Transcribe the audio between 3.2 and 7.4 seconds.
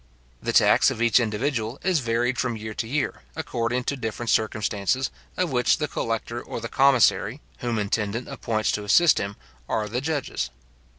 according to different circumstances, of which the collector or the commissary,